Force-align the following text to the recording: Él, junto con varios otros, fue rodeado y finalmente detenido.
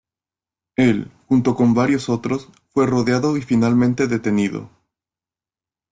Él, 0.77 1.11
junto 1.27 1.53
con 1.53 1.75
varios 1.75 2.09
otros, 2.09 2.49
fue 2.69 2.87
rodeado 2.87 3.37
y 3.37 3.43
finalmente 3.43 4.07
detenido. 4.07 4.71